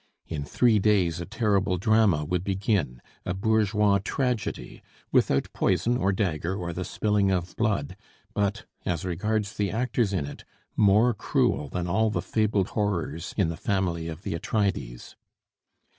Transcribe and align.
In 0.25 0.45
three 0.45 0.79
days 0.79 1.21
a 1.21 1.27
terrible 1.27 1.77
drama 1.77 2.25
would 2.25 2.43
begin, 2.43 3.03
a 3.23 3.35
bourgeois 3.35 3.99
tragedy, 4.03 4.81
without 5.11 5.53
poison, 5.53 5.95
or 5.95 6.11
dagger, 6.11 6.55
or 6.55 6.73
the 6.73 6.83
spilling 6.83 7.29
of 7.29 7.55
blood; 7.55 7.95
but 8.33 8.65
as 8.83 9.05
regards 9.05 9.53
the 9.53 9.69
actors 9.69 10.11
in 10.11 10.25
it 10.25 10.43
more 10.75 11.13
cruel 11.13 11.69
than 11.69 11.85
all 11.85 12.09
the 12.09 12.23
fabled 12.23 12.69
horrors 12.69 13.35
in 13.37 13.49
the 13.49 13.55
family 13.57 14.07
of 14.07 14.23
the 14.23 14.33
Atrides. 14.33 15.15